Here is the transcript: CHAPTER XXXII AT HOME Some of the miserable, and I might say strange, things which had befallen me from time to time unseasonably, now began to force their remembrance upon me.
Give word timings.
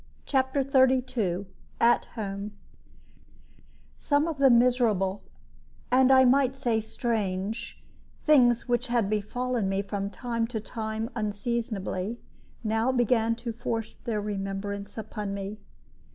CHAPTER 0.25 0.63
XXXII 0.63 1.45
AT 1.79 2.05
HOME 2.15 2.53
Some 3.97 4.27
of 4.27 4.39
the 4.39 4.49
miserable, 4.49 5.21
and 5.91 6.11
I 6.11 6.25
might 6.25 6.55
say 6.55 6.79
strange, 6.79 7.79
things 8.25 8.67
which 8.67 8.87
had 8.87 9.11
befallen 9.11 9.69
me 9.69 9.83
from 9.83 10.09
time 10.09 10.47
to 10.47 10.59
time 10.59 11.11
unseasonably, 11.15 12.19
now 12.63 12.91
began 12.91 13.35
to 13.45 13.53
force 13.53 13.93
their 13.93 14.19
remembrance 14.21 14.97
upon 14.97 15.35
me. 15.35 15.59